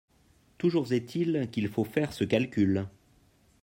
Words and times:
Toujours 0.57 0.91
est-il 0.93 1.47
qu’il 1.51 1.67
faut 1.67 1.83
faire 1.83 2.11
ce 2.11 2.23
calcul. 2.23 2.87